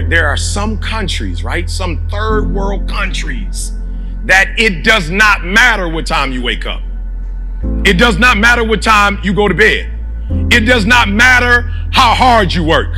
there, 0.00 0.08
there 0.08 0.26
are 0.28 0.36
some 0.36 0.78
countries, 0.78 1.42
right? 1.44 1.68
Some 1.68 2.08
third 2.08 2.52
world 2.52 2.88
countries 2.88 3.72
that 4.24 4.58
it 4.58 4.84
does 4.84 5.10
not 5.10 5.44
matter 5.44 5.88
what 5.88 6.06
time 6.06 6.32
you 6.32 6.42
wake 6.42 6.66
up. 6.66 6.82
It 7.84 7.94
does 7.94 8.18
not 8.18 8.38
matter 8.38 8.64
what 8.64 8.82
time 8.82 9.18
you 9.22 9.34
go 9.34 9.48
to 9.48 9.54
bed. 9.54 9.90
It 10.52 10.60
does 10.60 10.86
not 10.86 11.08
matter 11.08 11.62
how 11.92 12.14
hard 12.14 12.52
you 12.52 12.64
work. 12.64 12.94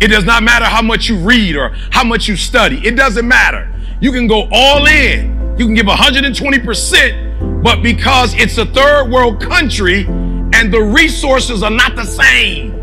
It 0.00 0.08
does 0.08 0.24
not 0.24 0.42
matter 0.42 0.64
how 0.64 0.82
much 0.82 1.08
you 1.08 1.18
read 1.18 1.56
or 1.56 1.70
how 1.90 2.04
much 2.04 2.28
you 2.28 2.36
study. 2.36 2.84
It 2.86 2.96
doesn't 2.96 3.26
matter. 3.26 3.70
You 4.00 4.12
can 4.12 4.26
go 4.26 4.48
all 4.50 4.86
in. 4.86 5.56
You 5.56 5.66
can 5.66 5.74
give 5.74 5.86
120%, 5.86 7.62
but 7.62 7.82
because 7.82 8.34
it's 8.34 8.58
a 8.58 8.66
third 8.66 9.08
world 9.08 9.40
country 9.40 10.04
and 10.06 10.72
the 10.72 10.82
resources 10.82 11.62
are 11.62 11.70
not 11.70 11.94
the 11.94 12.04
same, 12.04 12.74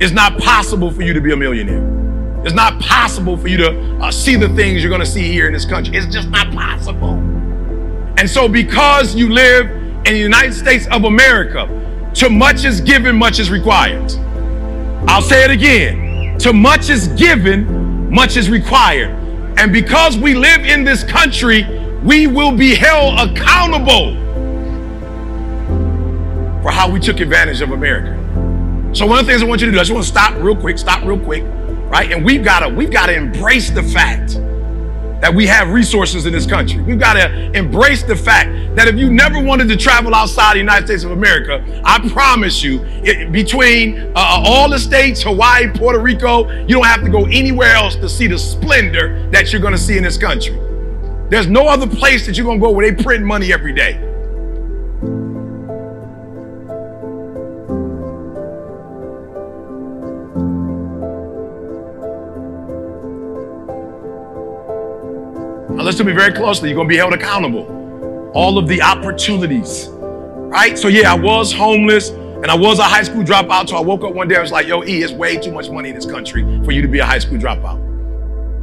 it's 0.00 0.12
not 0.12 0.38
possible 0.38 0.90
for 0.92 1.02
you 1.02 1.12
to 1.12 1.20
be 1.20 1.32
a 1.32 1.36
millionaire. 1.36 2.01
It's 2.44 2.54
not 2.54 2.80
possible 2.80 3.36
for 3.36 3.48
you 3.48 3.56
to 3.58 3.98
uh, 4.02 4.10
see 4.10 4.36
the 4.36 4.48
things 4.50 4.82
you're 4.82 4.90
going 4.90 5.00
to 5.00 5.06
see 5.06 5.30
here 5.30 5.46
in 5.46 5.52
this 5.52 5.64
country. 5.64 5.96
It's 5.96 6.12
just 6.12 6.28
not 6.28 6.52
possible. 6.52 7.14
And 8.18 8.28
so, 8.28 8.48
because 8.48 9.14
you 9.14 9.32
live 9.32 9.70
in 9.70 10.14
the 10.14 10.18
United 10.18 10.52
States 10.52 10.86
of 10.88 11.04
America, 11.04 11.68
to 12.14 12.28
much 12.28 12.64
is 12.64 12.80
given, 12.80 13.16
much 13.16 13.38
is 13.38 13.50
required. 13.50 14.12
I'll 15.08 15.22
say 15.22 15.44
it 15.44 15.50
again. 15.50 16.38
To 16.38 16.52
much 16.52 16.90
is 16.90 17.08
given, 17.08 18.10
much 18.10 18.36
is 18.36 18.50
required. 18.50 19.10
And 19.58 19.72
because 19.72 20.18
we 20.18 20.34
live 20.34 20.64
in 20.64 20.82
this 20.82 21.04
country, 21.04 21.64
we 22.02 22.26
will 22.26 22.52
be 22.56 22.74
held 22.74 23.18
accountable 23.20 24.14
for 26.62 26.70
how 26.70 26.90
we 26.90 26.98
took 26.98 27.20
advantage 27.20 27.60
of 27.60 27.70
America. 27.70 28.18
So 28.94 29.06
one 29.06 29.18
of 29.18 29.26
the 29.26 29.32
things 29.32 29.42
I 29.42 29.46
want 29.46 29.60
you 29.60 29.66
to 29.66 29.72
do, 29.72 29.78
I 29.78 29.82
just 29.82 29.92
want 29.92 30.04
to 30.04 30.10
stop 30.10 30.34
real 30.42 30.56
quick, 30.56 30.78
stop 30.78 31.04
real 31.04 31.18
quick, 31.18 31.44
right? 31.92 32.10
And 32.10 32.24
we've 32.24 32.42
got 32.42 32.60
to 32.60 32.68
we've 32.70 32.90
got 32.90 33.06
to 33.06 33.14
embrace 33.14 33.70
the 33.70 33.82
fact 33.82 34.38
that 35.20 35.32
we 35.32 35.46
have 35.46 35.68
resources 35.68 36.26
in 36.26 36.32
this 36.32 36.46
country. 36.46 36.82
We've 36.82 36.98
got 36.98 37.14
to 37.14 37.52
embrace 37.52 38.02
the 38.02 38.16
fact 38.16 38.74
that 38.74 38.88
if 38.88 38.96
you 38.96 39.12
never 39.12 39.40
wanted 39.40 39.68
to 39.68 39.76
travel 39.76 40.14
outside 40.14 40.54
the 40.54 40.58
United 40.58 40.86
States 40.86 41.04
of 41.04 41.12
America, 41.12 41.62
I 41.84 42.08
promise 42.08 42.60
you, 42.60 42.82
it, 43.04 43.30
between 43.30 44.00
uh, 44.00 44.12
uh, 44.16 44.42
all 44.44 44.68
the 44.68 44.80
states, 44.80 45.22
Hawaii, 45.22 45.68
Puerto 45.68 46.00
Rico, 46.00 46.50
you 46.62 46.74
don't 46.76 46.86
have 46.86 47.04
to 47.04 47.10
go 47.10 47.26
anywhere 47.26 47.72
else 47.72 47.94
to 47.96 48.08
see 48.08 48.26
the 48.26 48.38
splendor 48.38 49.28
that 49.30 49.52
you're 49.52 49.60
going 49.60 49.74
to 49.74 49.78
see 49.78 49.96
in 49.96 50.02
this 50.02 50.18
country. 50.18 50.58
There's 51.28 51.46
no 51.46 51.68
other 51.68 51.86
place 51.86 52.26
that 52.26 52.36
you're 52.36 52.46
going 52.46 52.58
to 52.58 52.62
go 52.62 52.70
where 52.72 52.90
they 52.90 53.00
print 53.00 53.22
money 53.22 53.52
every 53.52 53.74
day. 53.74 54.11
Listen 65.92 66.06
to 66.06 66.10
me 66.10 66.18
very 66.18 66.32
closely. 66.32 66.70
You're 66.70 66.76
going 66.76 66.88
to 66.88 66.92
be 66.92 66.96
held 66.96 67.12
accountable. 67.12 68.30
All 68.32 68.56
of 68.56 68.66
the 68.66 68.80
opportunities, 68.80 69.88
right? 69.90 70.78
So 70.78 70.88
yeah, 70.88 71.12
I 71.12 71.18
was 71.18 71.52
homeless 71.52 72.08
and 72.08 72.46
I 72.46 72.56
was 72.56 72.78
a 72.78 72.82
high 72.82 73.02
school 73.02 73.22
dropout. 73.22 73.68
So 73.68 73.76
I 73.76 73.80
woke 73.80 74.02
up 74.02 74.14
one 74.14 74.26
day, 74.26 74.36
I 74.36 74.40
was 74.40 74.50
like, 74.50 74.66
yo, 74.66 74.82
E, 74.84 75.02
it's 75.02 75.12
way 75.12 75.36
too 75.36 75.52
much 75.52 75.68
money 75.68 75.90
in 75.90 75.94
this 75.94 76.06
country 76.06 76.44
for 76.64 76.72
you 76.72 76.80
to 76.80 76.88
be 76.88 77.00
a 77.00 77.04
high 77.04 77.18
school 77.18 77.36
dropout. 77.36 77.78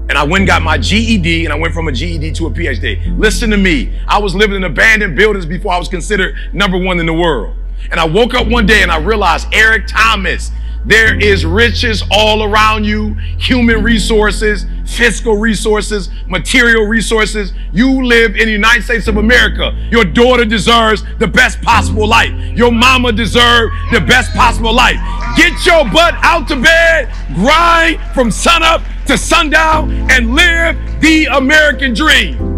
And 0.10 0.14
I 0.14 0.24
went 0.24 0.42
and 0.42 0.48
got 0.48 0.64
my 0.64 0.80
GED 0.80 1.46
and 1.46 1.54
I 1.54 1.56
went 1.56 1.72
from 1.72 1.88
a 1.88 1.92
GED 1.92 2.32
to 2.32 2.48
a 2.48 2.50
PhD. 2.50 3.16
Listen 3.20 3.52
to 3.52 3.58
me. 3.58 3.96
I 4.08 4.18
was 4.18 4.34
living 4.34 4.56
in 4.56 4.64
abandoned 4.64 5.16
buildings 5.16 5.46
before 5.46 5.72
I 5.72 5.78
was 5.78 5.88
considered 5.88 6.36
number 6.52 6.80
one 6.80 7.00
in 7.00 7.06
the 7.06 7.14
world. 7.14 7.56
And 7.92 8.00
I 8.00 8.08
woke 8.08 8.34
up 8.34 8.48
one 8.48 8.66
day 8.66 8.82
and 8.82 8.92
I 8.92 8.98
realized 8.98 9.54
Eric 9.54 9.86
Thomas 9.86 10.50
there 10.86 11.20
is 11.20 11.46
riches 11.46 12.04
all 12.10 12.44
around 12.44 12.86
you, 12.86 13.14
human 13.38 13.84
resources, 13.84 14.66
fiscal 14.90 15.38
resources, 15.38 16.10
material 16.28 16.86
resources. 16.86 17.54
You 17.72 18.06
live 18.06 18.36
in 18.36 18.46
the 18.46 18.52
United 18.52 18.84
States 18.84 19.08
of 19.08 19.18
America. 19.18 19.72
Your 19.92 20.04
daughter 20.04 20.46
deserves 20.46 21.04
the 21.20 21.28
best 21.28 21.62
possible 21.62 22.08
life. 22.08 22.32
Your 22.58 22.72
mama 22.72 23.12
deserves 23.12 23.72
the 23.92 24.02
best 24.02 24.34
possible 24.34 24.74
life. 24.74 24.98
Get 25.38 25.66
your 25.66 25.86
butt 25.92 26.16
out 26.24 26.48
to 26.50 26.56
bed, 26.56 27.14
grind 27.36 28.00
from 28.14 28.32
sunup 28.32 28.82
to 29.06 29.18
sundown, 29.18 29.92
and 30.12 30.36
live 30.36 30.76
the 31.02 31.26
American 31.26 31.94
dream. 31.94 32.50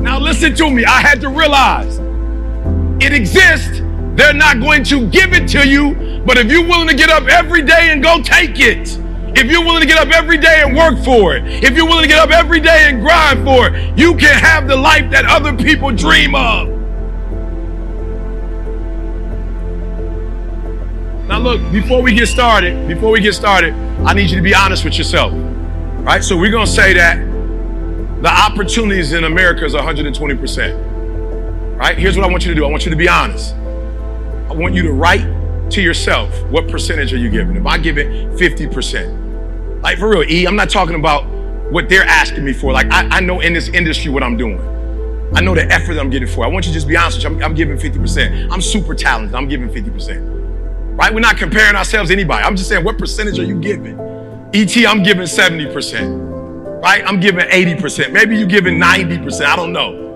Now, 0.00 0.18
listen 0.18 0.54
to 0.54 0.70
me. 0.70 0.84
I 0.84 1.00
had 1.00 1.20
to 1.22 1.28
realize 1.28 1.98
it 3.00 3.12
exists. 3.12 3.82
They're 4.18 4.34
not 4.34 4.58
going 4.58 4.82
to 4.82 5.06
give 5.10 5.32
it 5.32 5.46
to 5.50 5.64
you, 5.64 6.20
but 6.26 6.38
if 6.38 6.50
you're 6.50 6.66
willing 6.66 6.88
to 6.88 6.96
get 6.96 7.08
up 7.08 7.28
every 7.28 7.62
day 7.62 7.92
and 7.92 8.02
go 8.02 8.20
take 8.20 8.58
it, 8.58 8.98
if 9.38 9.48
you're 9.48 9.64
willing 9.64 9.80
to 9.80 9.86
get 9.86 9.96
up 9.96 10.12
every 10.12 10.38
day 10.38 10.60
and 10.60 10.76
work 10.76 10.98
for 11.04 11.36
it, 11.36 11.44
if 11.62 11.76
you're 11.76 11.86
willing 11.86 12.02
to 12.02 12.08
get 12.08 12.18
up 12.18 12.30
every 12.30 12.58
day 12.58 12.90
and 12.90 13.00
grind 13.00 13.44
for 13.44 13.68
it, 13.68 13.96
you 13.96 14.16
can 14.16 14.36
have 14.36 14.66
the 14.66 14.74
life 14.74 15.08
that 15.12 15.24
other 15.24 15.56
people 15.56 15.92
dream 15.92 16.34
of. 16.34 16.66
Now, 21.28 21.38
look, 21.38 21.60
before 21.70 22.02
we 22.02 22.12
get 22.12 22.26
started, 22.26 22.88
before 22.88 23.12
we 23.12 23.20
get 23.20 23.34
started, 23.34 23.72
I 24.04 24.14
need 24.14 24.30
you 24.30 24.36
to 24.36 24.42
be 24.42 24.52
honest 24.52 24.84
with 24.84 24.98
yourself. 24.98 25.32
Right? 25.32 26.24
So, 26.24 26.36
we're 26.36 26.50
going 26.50 26.66
to 26.66 26.72
say 26.72 26.92
that 26.94 27.18
the 28.22 28.32
opportunities 28.32 29.12
in 29.12 29.22
America 29.22 29.64
is 29.64 29.74
120%. 29.74 31.78
Right? 31.78 31.96
Here's 31.96 32.16
what 32.16 32.26
I 32.26 32.28
want 32.28 32.44
you 32.44 32.52
to 32.52 32.56
do 32.56 32.64
I 32.64 32.68
want 32.68 32.84
you 32.84 32.90
to 32.90 32.96
be 32.96 33.08
honest. 33.08 33.54
Want 34.58 34.74
you 34.74 34.82
to 34.82 34.92
write 34.92 35.70
to 35.70 35.80
yourself 35.80 36.30
what 36.50 36.68
percentage 36.68 37.12
are 37.12 37.18
you 37.18 37.30
giving? 37.30 37.56
If 37.56 37.66
I 37.66 37.78
give 37.78 37.96
it 37.98 38.08
50%, 38.32 39.82
like 39.82 39.98
for 39.98 40.08
real, 40.10 40.28
E, 40.28 40.46
I'm 40.46 40.56
not 40.56 40.68
talking 40.68 40.96
about 40.96 41.26
what 41.70 41.88
they're 41.88 42.04
asking 42.04 42.44
me 42.44 42.52
for. 42.52 42.72
Like, 42.72 42.90
I, 42.90 43.08
I 43.08 43.20
know 43.20 43.40
in 43.40 43.52
this 43.52 43.68
industry 43.68 44.10
what 44.10 44.22
I'm 44.22 44.36
doing. 44.36 44.60
I 45.34 45.40
know 45.40 45.54
the 45.54 45.70
effort 45.70 45.98
I'm 45.98 46.10
getting 46.10 46.28
for. 46.28 46.44
I 46.44 46.48
want 46.48 46.66
you 46.66 46.72
to 46.72 46.74
just 46.74 46.88
be 46.88 46.96
honest 46.96 47.18
with 47.18 47.24
you. 47.24 47.36
I'm, 47.36 47.42
I'm 47.42 47.54
giving 47.54 47.76
50%. 47.76 48.50
I'm 48.50 48.62
super 48.62 48.94
talented. 48.94 49.34
I'm 49.34 49.46
giving 49.46 49.68
50%. 49.68 50.98
Right? 50.98 51.14
We're 51.14 51.20
not 51.20 51.36
comparing 51.36 51.76
ourselves 51.76 52.08
to 52.08 52.14
anybody. 52.14 52.44
I'm 52.44 52.56
just 52.56 52.68
saying, 52.68 52.82
what 52.82 52.98
percentage 52.98 53.38
are 53.38 53.44
you 53.44 53.60
giving? 53.60 54.00
ET, 54.54 54.76
I'm 54.86 55.02
giving 55.02 55.26
70% 55.26 56.28
right? 56.82 57.02
I'm 57.06 57.20
giving 57.20 57.46
80%. 57.46 58.12
Maybe 58.12 58.36
you're 58.36 58.46
giving 58.46 58.78
90%. 58.78 59.44
I 59.44 59.56
don't 59.56 59.72
know. 59.72 60.07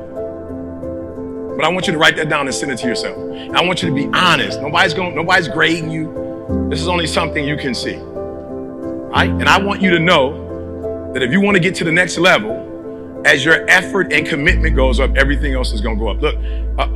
But 1.56 1.64
I 1.64 1.68
want 1.68 1.86
you 1.86 1.92
to 1.92 1.98
write 1.98 2.16
that 2.16 2.28
down 2.28 2.46
and 2.46 2.54
send 2.54 2.72
it 2.72 2.78
to 2.78 2.86
yourself. 2.86 3.16
I 3.54 3.64
want 3.64 3.82
you 3.82 3.88
to 3.88 3.94
be 3.94 4.06
honest. 4.14 4.60
Nobody's 4.60 4.94
going, 4.94 5.14
nobody's 5.14 5.48
grading 5.48 5.90
you. 5.90 6.66
This 6.70 6.80
is 6.80 6.88
only 6.88 7.06
something 7.06 7.44
you 7.44 7.56
can 7.56 7.74
see. 7.74 7.96
Right? 7.96 9.30
And 9.30 9.48
I 9.48 9.62
want 9.62 9.82
you 9.82 9.90
to 9.90 9.98
know 9.98 11.12
that 11.12 11.22
if 11.22 11.30
you 11.30 11.40
want 11.40 11.56
to 11.56 11.60
get 11.60 11.74
to 11.76 11.84
the 11.84 11.92
next 11.92 12.18
level, 12.18 13.22
as 13.26 13.44
your 13.44 13.68
effort 13.68 14.12
and 14.12 14.26
commitment 14.26 14.74
goes 14.74 14.98
up, 14.98 15.14
everything 15.16 15.54
else 15.54 15.72
is 15.72 15.80
going 15.80 15.96
to 15.96 16.00
go 16.00 16.08
up. 16.08 16.20
Look, 16.20 16.36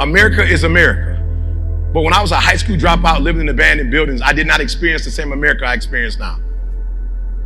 America 0.00 0.42
is 0.42 0.64
America. 0.64 1.22
But 1.92 2.00
when 2.02 2.12
I 2.12 2.20
was 2.20 2.32
a 2.32 2.36
high 2.36 2.56
school 2.56 2.76
dropout 2.76 3.20
living 3.20 3.42
in 3.42 3.48
abandoned 3.48 3.90
buildings, 3.90 4.20
I 4.22 4.32
did 4.32 4.46
not 4.46 4.60
experience 4.60 5.04
the 5.04 5.10
same 5.10 5.32
America 5.32 5.64
I 5.64 5.74
experience 5.74 6.18
now. 6.18 6.40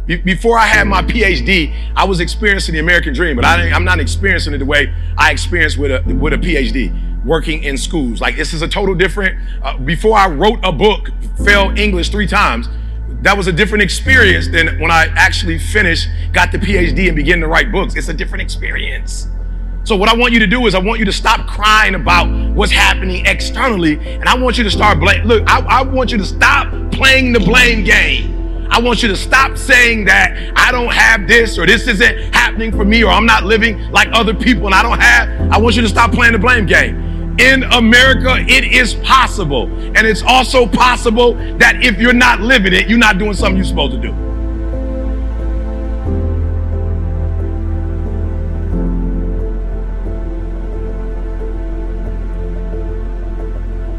Before 0.07 0.59
I 0.59 0.67
had 0.67 0.89
my 0.89 1.03
PhD, 1.03 1.73
I 1.95 2.05
was 2.05 2.21
experiencing 2.21 2.73
the 2.73 2.81
American 2.81 3.15
dream, 3.15 3.37
but 3.37 3.45
I 3.45 3.69
am 3.69 3.85
not 3.85 4.01
experiencing 4.01 4.55
it 4.55 4.59
the 4.59 4.65
way 4.65 4.93
I 5.17 5.31
experienced 5.31 5.79
with 5.79 5.93
a 5.93 6.15
with 6.15 6.33
a 6.33 6.37
PhD, 6.37 7.25
working 7.25 7.63
in 7.63 7.77
schools. 7.77 8.21
Like 8.21 8.37
this 8.37 8.53
is 8.53 8.63
a 8.63 8.69
total 8.69 8.95
different. 8.95 9.39
Uh, 9.63 9.79
before 9.79 10.17
I 10.17 10.27
wrote 10.29 10.59
a 10.65 10.73
book, 10.73 11.11
failed 11.45 11.79
English 11.79 12.11
three 12.11 12.27
times. 12.27 12.69
That 13.23 13.37
was 13.37 13.47
a 13.47 13.53
different 13.53 13.83
experience 13.83 14.49
than 14.49 14.81
when 14.81 14.91
I 14.91 15.07
actually 15.15 15.59
finished, 15.59 16.09
got 16.33 16.53
the 16.53 16.59
PhD, 16.59 17.07
and 17.07 17.15
began 17.15 17.41
to 17.41 17.49
write 17.49 17.71
books. 17.71 17.95
It's 17.95 18.09
a 18.09 18.15
different 18.15 18.43
experience. 18.43 19.29
So 19.85 19.97
what 19.97 20.09
I 20.09 20.15
want 20.15 20.33
you 20.33 20.39
to 20.41 20.47
do 20.47 20.67
is 20.67 20.75
I 20.75 20.79
want 20.79 21.01
you 21.01 21.05
to 21.05 21.13
stop 21.13 21.47
crying 21.47 21.95
about 21.95 22.29
what's 22.55 22.73
happening 22.73 23.27
externally, 23.27 23.99
and 23.99 24.29
I 24.29 24.37
want 24.37 24.57
you 24.59 24.65
to 24.65 24.71
start 24.71 25.01
blame. 25.01 25.25
Look, 25.25 25.43
I, 25.47 25.61
I 25.61 25.83
want 25.83 26.13
you 26.13 26.19
to 26.19 26.25
stop 26.25 26.73
playing 26.93 27.33
the 27.33 27.41
blame 27.41 27.85
game. 27.85 28.30
I 28.71 28.81
want 28.81 29.03
you 29.03 29.09
to 29.09 29.17
stop 29.17 29.59
saying 29.59 30.05
that 30.05 30.53
I 30.55 30.71
don't 30.71 30.93
have 30.93 31.27
this 31.27 31.59
or 31.59 31.67
this 31.67 31.89
isn't 31.89 32.33
happening 32.33 32.71
for 32.71 32.85
me 32.85 33.03
or 33.03 33.11
I'm 33.11 33.27
not 33.27 33.43
living 33.43 33.91
like 33.91 34.09
other 34.13 34.33
people 34.33 34.67
and 34.67 34.75
I 34.75 34.83
don't 34.83 35.01
have. 35.01 35.53
I 35.53 35.59
want 35.59 35.75
you 35.75 35.83
to 35.83 35.89
stop 35.89 36.13
playing 36.13 36.35
the 36.35 36.39
blame 36.39 36.67
game. 36.67 37.37
In 37.41 37.65
America, 37.65 38.37
it 38.39 38.65
is 38.65 38.95
possible. 38.95 39.65
And 39.97 40.07
it's 40.07 40.23
also 40.23 40.69
possible 40.69 41.35
that 41.59 41.85
if 41.85 41.99
you're 41.99 42.13
not 42.13 42.41
living 42.41 42.73
it, 42.73 42.89
you're 42.89 42.99
not 42.99 43.19
doing 43.19 43.35
something 43.35 43.57
you're 43.57 43.65
supposed 43.65 43.93
to 43.93 44.01
do. 44.01 44.13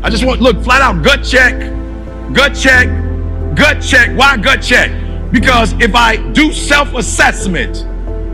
I 0.03 0.09
just 0.09 0.25
want, 0.25 0.41
look, 0.41 0.63
flat 0.63 0.81
out 0.81 1.03
gut 1.03 1.23
check, 1.25 1.59
gut 2.33 2.55
check, 2.55 2.87
Gut 3.55 3.81
check. 3.81 4.15
Why 4.17 4.37
gut 4.37 4.61
check? 4.61 4.91
Because 5.31 5.73
if 5.73 5.95
I 5.95 6.17
do 6.31 6.51
self 6.51 6.93
assessment, 6.93 7.85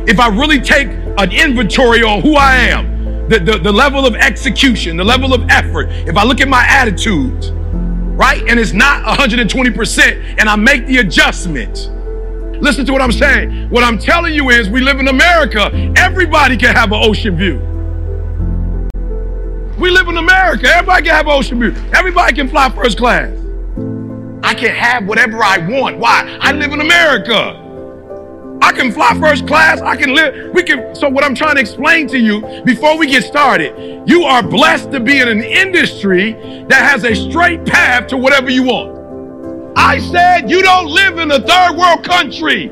if 0.10 0.20
I 0.20 0.28
really 0.30 0.60
take 0.60 0.88
an 0.88 1.32
inventory 1.32 2.04
on 2.04 2.22
who 2.22 2.36
I 2.36 2.56
am, 2.56 3.30
the, 3.30 3.40
the, 3.40 3.58
the 3.58 3.72
level 3.72 4.06
of 4.06 4.16
execution, 4.16 4.96
the 4.96 5.04
level 5.04 5.34
of 5.34 5.50
effort, 5.50 5.90
if 5.90 6.18
I 6.18 6.24
look 6.24 6.40
at 6.40 6.48
my 6.48 6.66
attitudes, 6.68 7.52
right, 7.52 8.42
and 8.48 8.60
it's 8.60 8.74
not 8.74 9.04
120%, 9.04 10.36
and 10.40 10.48
I 10.48 10.56
make 10.56 10.88
the 10.88 11.00
adjustment, 11.00 11.92
listen 12.62 12.86
to 12.86 12.92
what 12.94 13.02
I'm 13.02 13.12
saying. 13.12 13.70
What 13.70 13.84
I'm 13.84 14.00
telling 14.00 14.34
you 14.34 14.50
is 14.50 14.70
we 14.70 14.82
live 14.82 15.00
in 15.00 15.08
America. 15.08 15.72
Everybody 15.98 16.58
can 16.58 16.76
have 16.76 16.92
an 16.92 17.04
ocean 17.04 17.36
view. 17.36 17.60
We 19.78 19.92
live 19.92 20.08
in 20.08 20.18
America. 20.18 20.68
Everybody 20.68 21.04
can 21.04 21.16
have 21.16 21.28
an 21.28 21.34
ocean 21.34 21.60
view. 21.60 21.76
Everybody 21.94 22.34
can 22.34 22.48
fly 22.48 22.70
first 22.70 22.98
class. 22.98 23.37
I 24.48 24.54
can 24.54 24.74
have 24.74 25.06
whatever 25.06 25.44
I 25.44 25.58
want. 25.58 25.98
Why? 25.98 26.38
I 26.40 26.54
live 26.54 26.72
in 26.72 26.80
America. 26.80 27.62
I 28.62 28.72
can 28.72 28.94
fly 28.94 29.14
first 29.20 29.46
class. 29.46 29.82
I 29.82 29.98
can 29.98 30.16
live. 30.16 30.54
We 30.54 30.64
can. 30.64 30.96
So, 30.96 31.10
what 31.10 31.26
I'm 31.26 31.36
trying 31.36 31.56
to 31.56 31.62
explain 31.62 32.08
to 32.08 32.18
you 32.18 32.64
before 32.64 32.98
we 32.98 33.08
get 33.08 33.26
started, 33.26 34.08
you 34.08 34.24
are 34.24 34.42
blessed 34.42 34.94
to 34.94 35.02
be 35.02 35.20
in 35.20 35.28
an 35.28 35.44
industry 35.44 36.32
that 36.70 36.90
has 36.90 37.04
a 37.04 37.14
straight 37.14 37.66
path 37.66 38.08
to 38.08 38.16
whatever 38.16 38.50
you 38.50 38.64
want. 38.64 39.78
I 39.78 40.00
said 40.00 40.50
you 40.50 40.62
don't 40.62 40.88
live 40.88 41.18
in 41.18 41.30
a 41.30 41.42
third 41.42 41.76
world 41.76 42.06
country. 42.06 42.72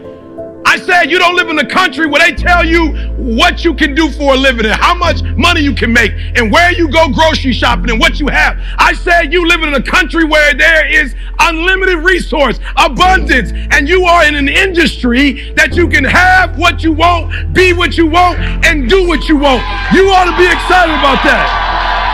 I 0.75 0.77
said 0.77 1.10
you 1.10 1.18
don't 1.19 1.38
live 1.38 1.48
in 1.48 1.57
a 1.57 1.66
country 1.66 2.06
where 2.06 2.19
they 2.19 2.36
tell 2.36 2.66
you 2.66 2.92
what 3.16 3.63
you 3.63 3.74
can 3.74 3.95
do 3.95 4.12
for 4.12 4.33
a 4.33 4.38
living 4.38 4.66
and 4.66 4.75
how 4.75 4.94
much 4.94 5.24
money 5.24 5.62
you 5.62 5.74
can 5.74 5.94
make 5.94 6.12
and 6.36 6.51
where 6.51 6.74
you 6.74 6.92
go 6.92 7.07
grocery 7.07 7.54
shopping 7.54 7.92
and 7.92 7.98
what 7.98 8.19
you 8.19 8.27
have. 8.27 8.57
I 8.77 8.92
said 8.92 9.31
you 9.31 9.48
live 9.48 9.63
in 9.63 9.74
a 9.74 9.81
country 9.81 10.25
where 10.25 10.54
there 10.54 10.86
is 10.86 11.16
unlimited 11.39 12.00
resource, 12.00 12.60
abundance, 12.75 13.54
and 13.72 13.88
you 13.88 14.04
are 14.04 14.25
in 14.25 14.36
an 14.36 14.50
industry 14.50 15.54
that 15.54 15.77
you 15.77 15.88
can 15.88 16.04
have 16.04 16.57
what 16.57 16.83
you 16.83 16.92
want, 16.92 17.54
be 17.54 17.72
what 17.72 17.98
you 17.98 18.07
want, 18.07 18.38
and 18.66 18.89
do 18.89 19.07
what 19.07 19.30
you 19.30 19.38
want. 19.38 19.63
You 19.94 20.10
ought 20.10 20.25
to 20.25 20.36
be 20.36 20.45
excited 20.45 20.92
about 20.92 21.24
that. 21.24 22.04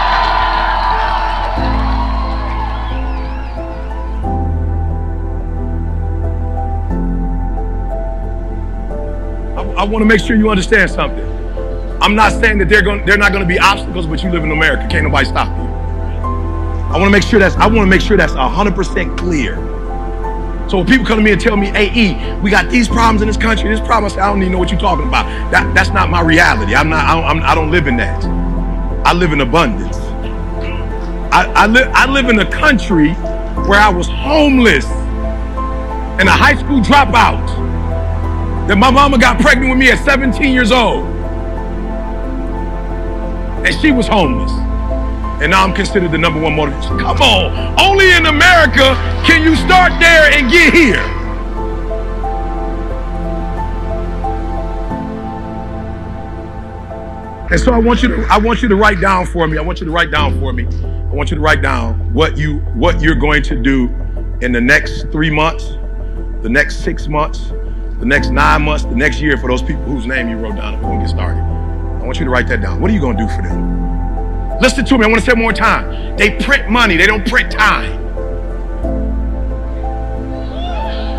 I 9.81 9.83
want 9.83 10.03
to 10.03 10.05
make 10.05 10.19
sure 10.19 10.35
you 10.35 10.51
understand 10.51 10.91
something. 10.91 11.25
I'm 12.03 12.13
not 12.13 12.33
saying 12.33 12.59
that 12.59 12.69
they're 12.69 12.83
going 12.83 13.03
they're 13.03 13.17
not 13.17 13.31
going 13.31 13.41
to 13.41 13.47
be 13.47 13.57
obstacles, 13.57 14.05
but 14.05 14.21
you 14.21 14.29
live 14.29 14.43
in 14.43 14.51
America. 14.51 14.87
Can't 14.87 15.05
nobody 15.05 15.25
stop 15.25 15.47
you. 15.57 15.63
I 15.63 16.99
want 16.99 17.05
to 17.05 17.09
make 17.09 17.23
sure 17.23 17.39
that's 17.39 17.55
I 17.55 17.65
want 17.65 17.77
to 17.77 17.87
make 17.87 17.99
sure 17.99 18.15
that's 18.15 18.33
100% 18.33 19.17
clear. 19.17 19.55
So 20.69 20.77
when 20.77 20.85
people 20.85 21.03
come 21.03 21.17
to 21.17 21.23
me 21.23 21.31
and 21.31 21.41
tell 21.41 21.57
me, 21.57 21.69
"Hey, 21.69 21.89
E, 21.95 22.39
we 22.41 22.51
got 22.51 22.69
these 22.69 22.87
problems 22.87 23.23
in 23.23 23.27
this 23.27 23.37
country, 23.37 23.69
this 23.69 23.79
problem," 23.79 24.05
I 24.05 24.15
say, 24.15 24.21
"I 24.21 24.29
don't 24.29 24.41
even 24.41 24.51
know 24.51 24.59
what 24.59 24.69
you're 24.69 24.79
talking 24.79 25.07
about. 25.07 25.25
That 25.51 25.73
that's 25.73 25.89
not 25.89 26.11
my 26.11 26.21
reality. 26.21 26.75
I'm 26.75 26.87
not. 26.87 27.03
I 27.03 27.15
don't, 27.15 27.23
I'm, 27.23 27.43
I 27.43 27.55
do 27.55 27.61
not 27.61 27.71
live 27.71 27.87
in 27.87 27.97
that. 27.97 28.23
I 29.03 29.13
live 29.13 29.33
in 29.33 29.41
abundance. 29.41 29.97
I, 31.33 31.51
I 31.55 31.65
live 31.65 31.89
I 31.91 32.05
live 32.05 32.29
in 32.29 32.37
a 32.37 32.51
country 32.51 33.13
where 33.65 33.79
I 33.79 33.89
was 33.89 34.07
homeless 34.07 34.85
and 36.19 36.29
a 36.29 36.33
high 36.33 36.53
school 36.53 36.81
dropout." 36.81 37.70
That 38.67 38.77
my 38.77 38.91
mama 38.91 39.17
got 39.17 39.39
pregnant 39.39 39.69
with 39.69 39.79
me 39.79 39.91
at 39.91 40.03
17 40.05 40.53
years 40.53 40.71
old. 40.71 41.05
And 43.65 43.75
she 43.81 43.91
was 43.91 44.07
homeless. 44.07 44.51
And 45.41 45.51
now 45.51 45.63
I'm 45.63 45.73
considered 45.73 46.11
the 46.11 46.17
number 46.17 46.39
one 46.39 46.55
motivation. 46.55 46.99
Come 46.99 47.17
on. 47.17 47.79
Only 47.79 48.11
in 48.11 48.27
America 48.27 48.95
can 49.25 49.43
you 49.43 49.55
start 49.55 49.91
there 49.99 50.31
and 50.31 50.51
get 50.51 50.73
here. 50.73 51.01
And 57.51 57.59
so 57.59 57.73
I 57.73 57.79
want 57.79 58.01
you 58.01 58.07
to 58.07 58.25
I 58.29 58.37
want 58.37 58.61
you 58.61 58.69
to 58.69 58.77
write 58.77 59.01
down 59.01 59.25
for 59.25 59.45
me. 59.45 59.57
I 59.57 59.61
want 59.61 59.81
you 59.81 59.85
to 59.85 59.91
write 59.91 60.09
down 60.09 60.39
for 60.39 60.53
me. 60.53 60.65
I 60.65 61.13
want 61.13 61.31
you 61.31 61.35
to 61.35 61.41
write 61.41 61.61
down 61.61 62.13
what 62.13 62.37
you 62.37 62.59
what 62.75 63.01
you're 63.01 63.15
going 63.15 63.43
to 63.43 63.61
do 63.61 63.89
in 64.41 64.53
the 64.53 64.61
next 64.61 65.11
3 65.11 65.29
months, 65.31 65.73
the 66.43 66.49
next 66.49 66.83
6 66.83 67.07
months, 67.09 67.51
the 68.01 68.07
next 68.07 68.31
nine 68.31 68.63
months, 68.63 68.83
the 68.83 68.95
next 68.95 69.21
year 69.21 69.37
for 69.37 69.47
those 69.47 69.61
people 69.61 69.83
whose 69.83 70.07
name 70.07 70.27
you 70.27 70.35
wrote 70.35 70.55
down. 70.55 70.73
We're 70.77 70.81
going 70.81 70.99
to 71.01 71.05
get 71.05 71.11
started. 71.11 71.39
I 71.39 72.03
want 72.03 72.17
you 72.17 72.25
to 72.25 72.31
write 72.31 72.47
that 72.47 72.59
down. 72.59 72.81
What 72.81 72.89
are 72.89 72.93
you 72.95 72.99
going 72.99 73.15
to 73.15 73.23
do 73.23 73.29
for 73.29 73.43
them? 73.43 74.59
Listen 74.59 74.83
to 74.85 74.97
me. 74.97 75.05
I 75.05 75.07
want 75.07 75.23
to 75.23 75.31
say 75.31 75.37
more 75.37 75.53
time. 75.53 76.17
They 76.17 76.31
print 76.43 76.67
money. 76.67 76.97
They 76.97 77.05
don't 77.05 77.25
print 77.27 77.51
time. 77.51 78.01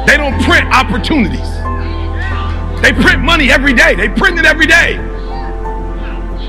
They 0.06 0.16
don't 0.16 0.42
print 0.42 0.66
opportunities. 0.74 1.48
They 2.82 2.92
print 2.92 3.22
money 3.22 3.52
every 3.52 3.74
day. 3.74 3.94
They 3.94 4.08
print 4.08 4.40
it 4.40 4.44
every 4.44 4.66
day. 4.66 4.94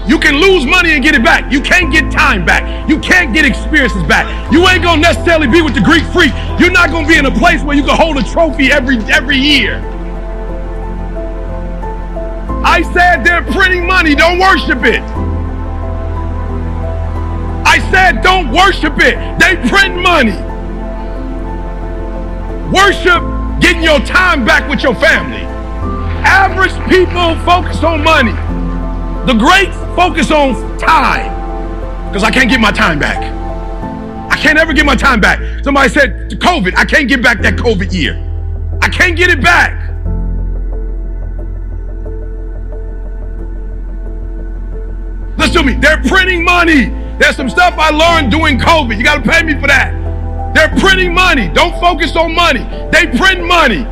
You 0.08 0.18
can 0.18 0.38
lose 0.38 0.66
money 0.66 0.94
and 0.94 1.04
get 1.04 1.14
it 1.14 1.24
back. 1.24 1.52
You 1.52 1.62
can't 1.62 1.94
get 1.94 2.12
time 2.12 2.44
back. 2.44 2.90
You 2.90 3.00
can't 3.00 3.36
get 3.36 3.46
experiences 3.46 4.02
back. 4.04 4.52
You 4.52 4.68
ain't 4.68 4.84
gonna 4.84 5.00
necessarily 5.00 5.48
be 5.48 5.62
with 5.62 5.76
the 5.76 5.82
Greek 5.82 6.04
freak. 6.06 6.34
You're 6.60 6.72
not 6.72 6.90
gonna 6.90 7.08
be 7.08 7.18
in 7.18 7.28
a 7.28 7.32
place 7.32 7.62
where 7.62 7.78
you 7.78 7.84
can 7.84 7.96
hold 7.96 8.18
a 8.18 8.24
trophy 8.24 8.72
every 8.72 8.98
every 9.14 9.38
year. 9.38 9.93
I 12.74 12.82
said 12.92 13.24
they're 13.24 13.44
printing 13.54 13.86
money. 13.86 14.16
Don't 14.16 14.40
worship 14.40 14.84
it. 14.84 15.00
I 17.64 17.78
said 17.92 18.24
don't 18.24 18.50
worship 18.50 18.96
it. 18.98 19.14
They 19.38 19.58
print 19.70 19.96
money. 19.96 20.34
Worship 22.74 23.22
getting 23.62 23.84
your 23.84 24.00
time 24.00 24.44
back 24.44 24.68
with 24.68 24.82
your 24.82 24.96
family. 24.96 25.44
Average 26.26 26.74
people 26.90 27.38
focus 27.46 27.84
on 27.84 28.04
money. 28.04 28.34
The 29.32 29.38
greats 29.38 29.78
focus 29.96 30.32
on 30.32 30.56
time. 30.80 31.30
Because 32.08 32.24
I 32.24 32.32
can't 32.32 32.50
get 32.50 32.60
my 32.60 32.72
time 32.72 32.98
back. 32.98 33.22
I 34.32 34.36
can't 34.38 34.58
ever 34.58 34.74
get 34.74 34.88
my 34.88 34.96
time 34.96 35.22
back. 35.22 35.64
Somebody 35.64 35.90
said 35.90 36.32
COVID, 36.40 36.74
I 36.76 36.86
can't 36.86 37.08
get 37.08 37.22
back 37.22 37.40
that 37.44 37.54
COVID 37.54 37.94
year. 37.94 38.16
I 38.82 38.90
can't 38.90 39.16
get 39.16 39.30
it 39.30 39.44
back. 39.44 39.83
Me. 45.64 45.74
They're 45.74 46.02
printing 46.04 46.44
money. 46.44 46.86
There's 47.18 47.36
some 47.36 47.50
stuff 47.50 47.76
I 47.78 47.90
learned 47.90 48.32
doing 48.32 48.60
COVID. 48.60 48.98
You 48.98 49.04
got 49.04 49.24
to 49.24 49.30
pay 49.30 49.44
me 49.44 49.54
for 49.60 49.68
that. 49.68 49.94
They're 50.54 50.74
printing 50.80 51.14
money. 51.14 51.50
Don't 51.50 51.80
focus 51.80 52.16
on 52.16 52.34
money. 52.34 52.64
They 52.92 53.08
print 53.18 53.46
money. 53.46 53.86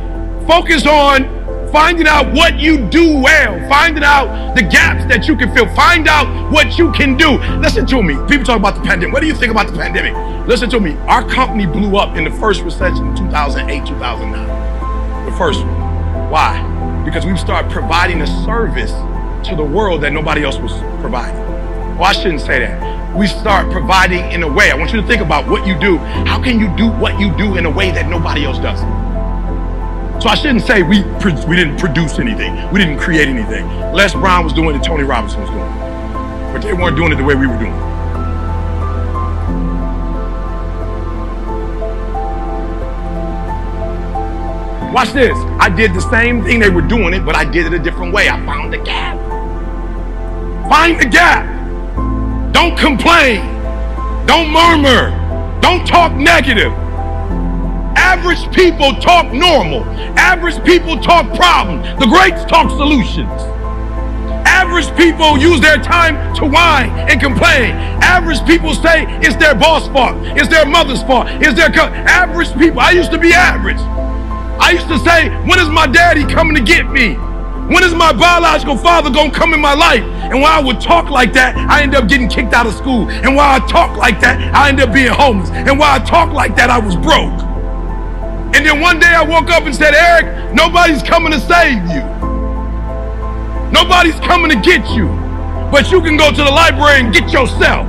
Focus 0.46 0.86
on 0.86 1.42
finding 1.72 2.06
out 2.06 2.30
what 2.34 2.60
you 2.60 2.86
do 2.90 3.18
well, 3.18 3.58
finding 3.68 4.04
out 4.04 4.54
the 4.54 4.62
gaps 4.62 5.06
that 5.06 5.26
you 5.26 5.34
can 5.34 5.52
fill, 5.54 5.66
find 5.74 6.06
out 6.06 6.52
what 6.52 6.78
you 6.78 6.92
can 6.92 7.16
do. 7.16 7.38
Listen 7.58 7.86
to 7.86 8.02
me. 8.02 8.14
People 8.28 8.44
talk 8.44 8.58
about 8.58 8.74
the 8.74 8.82
pandemic. 8.82 9.14
What 9.14 9.20
do 9.20 9.26
you 9.26 9.34
think 9.34 9.50
about 9.50 9.66
the 9.66 9.72
pandemic? 9.72 10.14
Listen 10.46 10.68
to 10.70 10.78
me. 10.78 10.94
Our 11.08 11.26
company 11.28 11.66
blew 11.66 11.96
up 11.96 12.16
in 12.16 12.24
the 12.24 12.30
first 12.30 12.62
recession 12.62 13.08
in 13.08 13.16
2008, 13.16 13.86
2009. 13.86 15.24
The 15.24 15.36
first 15.38 15.60
one. 15.60 16.30
Why? 16.30 17.02
Because 17.04 17.24
we 17.24 17.36
started 17.36 17.70
providing 17.70 18.20
a 18.20 18.26
service 18.44 18.92
to 19.48 19.56
the 19.56 19.64
world 19.64 20.02
that 20.02 20.12
nobody 20.12 20.44
else 20.44 20.58
was 20.58 20.72
providing. 21.00 21.51
Well, 21.98 22.04
I 22.04 22.12
shouldn't 22.12 22.40
say 22.40 22.60
that. 22.60 23.16
We 23.16 23.26
start 23.26 23.70
providing 23.70 24.32
in 24.32 24.42
a 24.42 24.50
way. 24.50 24.70
I 24.70 24.74
want 24.74 24.92
you 24.92 25.00
to 25.00 25.06
think 25.06 25.20
about 25.20 25.48
what 25.48 25.66
you 25.66 25.78
do. 25.78 25.98
How 25.98 26.42
can 26.42 26.58
you 26.58 26.74
do 26.76 26.88
what 26.88 27.20
you 27.20 27.36
do 27.36 27.56
in 27.56 27.66
a 27.66 27.70
way 27.70 27.90
that 27.90 28.08
nobody 28.08 28.44
else 28.44 28.58
does? 28.58 28.80
So 30.22 30.28
I 30.28 30.34
shouldn't 30.34 30.62
say 30.62 30.82
we 30.82 31.02
we 31.48 31.56
didn't 31.56 31.78
produce 31.78 32.18
anything. 32.18 32.54
We 32.72 32.78
didn't 32.78 32.98
create 32.98 33.28
anything. 33.28 33.66
Les 33.92 34.14
Brown 34.14 34.44
was 34.44 34.52
doing 34.52 34.74
it, 34.74 34.82
Tony 34.82 35.02
Robinson 35.02 35.40
was 35.42 35.50
doing 35.50 35.62
it. 35.62 36.52
But 36.52 36.62
they 36.62 36.72
weren't 36.72 36.96
doing 36.96 37.12
it 37.12 37.16
the 37.16 37.24
way 37.24 37.34
we 37.34 37.46
were 37.46 37.58
doing 37.58 37.72
it. 37.72 37.92
Watch 44.92 45.12
this. 45.12 45.36
I 45.58 45.68
did 45.68 45.92
the 45.94 46.02
same 46.10 46.44
thing 46.44 46.60
they 46.60 46.68
were 46.70 46.82
doing 46.82 47.14
it, 47.14 47.24
but 47.24 47.34
I 47.34 47.44
did 47.44 47.66
it 47.66 47.72
a 47.72 47.78
different 47.78 48.14
way. 48.14 48.28
I 48.28 48.44
found 48.46 48.72
the 48.72 48.78
gap. 48.78 49.18
Find 50.68 51.00
the 51.00 51.06
gap. 51.06 51.51
Don't 52.62 52.78
complain. 52.78 53.40
Don't 54.24 54.48
murmur. 54.48 55.10
Don't 55.60 55.84
talk 55.84 56.12
negative. 56.12 56.72
Average 57.98 58.54
people 58.54 58.94
talk 59.00 59.32
normal. 59.32 59.82
Average 60.16 60.62
people 60.64 60.96
talk 61.00 61.26
problems. 61.34 61.82
The 61.98 62.06
greats 62.06 62.44
talk 62.44 62.70
solutions. 62.70 63.42
Average 64.46 64.96
people 64.96 65.36
use 65.38 65.60
their 65.60 65.78
time 65.78 66.14
to 66.36 66.46
whine 66.46 66.90
and 67.10 67.20
complain. 67.20 67.72
Average 68.00 68.46
people 68.46 68.74
say 68.74 69.06
it's 69.18 69.34
their 69.34 69.56
boss' 69.56 69.88
fault. 69.88 70.14
It's 70.38 70.46
their 70.46 70.64
mother's 70.64 71.02
fault. 71.02 71.26
It's 71.40 71.54
their 71.54 71.72
co- 71.72 71.92
average 72.06 72.56
people. 72.56 72.78
I 72.78 72.92
used 72.92 73.10
to 73.10 73.18
be 73.18 73.34
average. 73.34 73.80
I 74.62 74.70
used 74.70 74.86
to 74.86 75.00
say, 75.00 75.30
when 75.48 75.58
is 75.58 75.68
my 75.68 75.88
daddy 75.88 76.24
coming 76.32 76.54
to 76.54 76.62
get 76.62 76.88
me? 76.88 77.16
When 77.68 77.84
is 77.84 77.94
my 77.94 78.12
biological 78.12 78.76
father 78.76 79.10
gonna 79.10 79.30
come 79.30 79.54
in 79.54 79.60
my 79.60 79.74
life? 79.74 80.02
And 80.02 80.40
while 80.40 80.58
I 80.58 80.62
would 80.62 80.80
talk 80.80 81.10
like 81.10 81.32
that, 81.34 81.56
I 81.56 81.82
end 81.82 81.94
up 81.94 82.08
getting 82.08 82.28
kicked 82.28 82.52
out 82.52 82.66
of 82.66 82.74
school. 82.74 83.08
And 83.10 83.36
while 83.36 83.62
I 83.62 83.66
talk 83.66 83.96
like 83.96 84.20
that, 84.20 84.54
I 84.54 84.68
end 84.68 84.80
up 84.80 84.92
being 84.92 85.12
homeless. 85.12 85.50
And 85.50 85.78
while 85.78 86.00
I 86.00 86.04
talk 86.04 86.32
like 86.32 86.56
that, 86.56 86.70
I 86.70 86.78
was 86.78 86.96
broke. 86.96 87.40
And 88.54 88.66
then 88.66 88.80
one 88.80 88.98
day 88.98 89.14
I 89.14 89.22
woke 89.22 89.48
up 89.50 89.64
and 89.64 89.74
said, 89.74 89.94
Eric, 89.94 90.54
nobody's 90.54 91.02
coming 91.02 91.32
to 91.32 91.40
save 91.40 91.82
you. 91.88 92.02
Nobody's 93.72 94.18
coming 94.20 94.50
to 94.50 94.60
get 94.60 94.86
you. 94.90 95.08
but 95.72 95.90
you 95.90 96.02
can 96.02 96.18
go 96.18 96.30
to 96.30 96.36
the 96.36 96.50
library 96.50 97.00
and 97.00 97.14
get 97.14 97.32
yourself. 97.32 97.88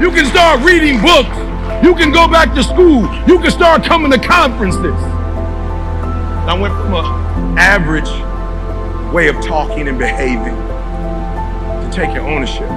You 0.00 0.10
can 0.12 0.26
start 0.26 0.60
reading 0.62 1.00
books. 1.02 1.36
You 1.84 1.94
can 1.96 2.12
go 2.12 2.28
back 2.28 2.54
to 2.54 2.62
school. 2.62 3.02
You 3.26 3.40
can 3.40 3.50
start 3.50 3.82
coming 3.82 4.12
to 4.12 4.18
conferences. 4.18 5.15
I 6.48 6.56
went 6.56 6.72
from 6.74 6.94
an 6.94 7.58
average 7.58 8.08
way 9.12 9.26
of 9.26 9.34
talking 9.44 9.88
and 9.88 9.98
behaving 9.98 10.54
to 10.54 11.90
taking 11.92 12.18
ownership. 12.18 12.68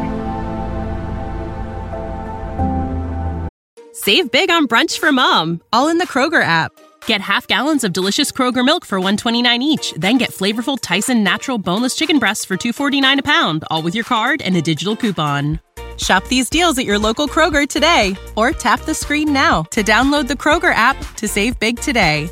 Save 3.94 4.32
big 4.32 4.50
on 4.50 4.68
brunch 4.68 4.98
for 4.98 5.12
mom, 5.12 5.62
all 5.72 5.88
in 5.88 6.00
the 6.00 6.08
Kroger 6.08 6.42
app. 6.42 6.72
Get 7.06 7.22
half 7.22 7.46
gallons 7.46 7.84
of 7.84 7.94
delicious 7.94 8.32
Kroger 8.32 8.66
milk 8.66 8.86
for 8.86 9.00
129 9.00 9.62
each, 9.62 9.94
then 9.94 10.18
get 10.18 10.32
flavorful 10.32 10.80
Tyson 10.82 11.24
natural 11.24 11.60
boneless 11.60 11.96
chicken 11.96 12.18
breasts 12.18 12.46
for 12.46 12.58
249 12.58 13.20
a 13.20 13.24
pound, 13.24 13.66
all 13.70 13.84
with 13.84 13.94
your 13.94 14.04
card 14.04 14.42
and 14.42 14.56
a 14.56 14.62
digital 14.62 14.96
coupon. 14.96 15.60
Shop 15.98 16.26
these 16.28 16.50
deals 16.50 16.80
at 16.80 16.86
your 16.86 16.98
local 16.98 17.28
Kroger 17.28 17.68
today 17.68 18.16
or 18.36 18.52
tap 18.52 18.82
the 18.82 18.96
screen 18.96 19.32
now 19.32 19.64
to 19.64 19.84
download 19.84 20.28
the 20.28 20.34
Kroger 20.34 20.74
app 20.74 20.98
to 21.18 21.28
save 21.28 21.60
big 21.60 21.80
today. 21.80 22.32